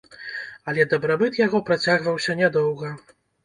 Але 0.73 0.85
дабрабыт 0.93 1.39
яго 1.41 1.63
працягваўся 1.69 2.39
нядоўга. 2.43 2.95